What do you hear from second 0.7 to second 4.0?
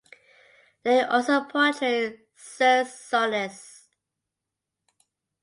Day also portrayed Circe Sionis.